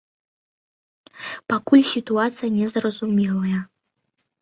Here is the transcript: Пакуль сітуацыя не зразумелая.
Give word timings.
Пакуль 1.53 1.85
сітуацыя 1.93 2.49
не 2.59 2.67
зразумелая. 2.75 3.59